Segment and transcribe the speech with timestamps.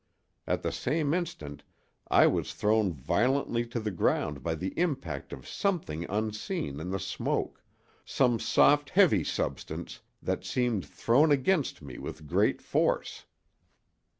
[0.47, 1.61] At the same instant
[2.09, 6.97] I was thrown violently to the ground by the impact of something unseen in the
[6.99, 13.27] smoke—some soft, heavy substance that seemed thrown against me with great force.